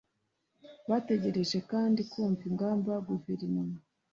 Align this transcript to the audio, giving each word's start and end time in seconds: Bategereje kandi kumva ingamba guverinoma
Bategereje 0.89 1.57
kandi 1.71 1.99
kumva 2.11 2.43
ingamba 2.49 2.93
guverinoma 3.07 3.77